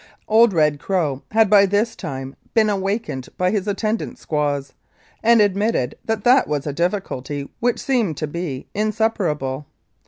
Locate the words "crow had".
0.79-1.47